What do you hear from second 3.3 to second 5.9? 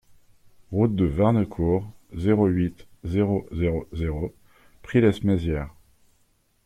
zéro zéro Prix-lès-Mézières